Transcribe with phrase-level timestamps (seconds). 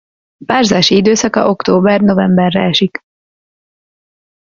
[0.45, 2.99] Párzási időszaka október-novemberre esik.